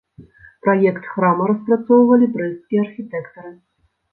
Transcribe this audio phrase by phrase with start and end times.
[0.63, 3.53] Праект храма распрацоўвалі брэсцкія архітэктары.